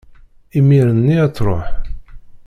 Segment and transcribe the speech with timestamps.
[0.57, 1.65] imir-nni ad-tṛuḥ.